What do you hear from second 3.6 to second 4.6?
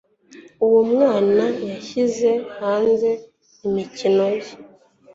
imikino ye.